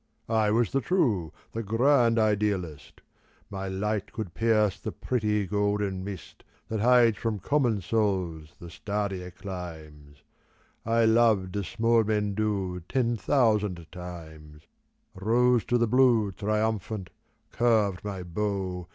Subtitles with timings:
[0.29, 3.01] I was the true, the grand idealist:
[3.51, 9.29] My light could pierce the pretty golden mist That hides from common souls the starrier
[9.29, 10.23] climes
[10.87, 14.63] I loved as small men do ten thousand times;
[15.13, 17.11] Rose to the blue triumphant,
[17.51, 18.87] curved my bow.